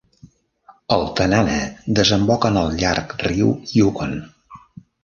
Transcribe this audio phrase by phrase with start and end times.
[0.95, 1.59] El Tanana
[2.01, 4.23] desemboca en el llarg riu Yukon.